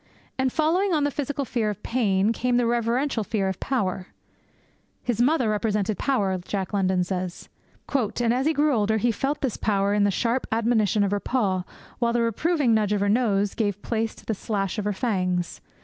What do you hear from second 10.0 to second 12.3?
the sharper admonition of her paw, while the